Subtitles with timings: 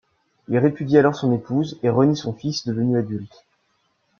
[0.47, 3.45] Il répudie alors son épouse et renie son fils devenu adulte.